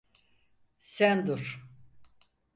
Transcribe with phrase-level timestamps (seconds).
[0.95, 1.61] Sen dur.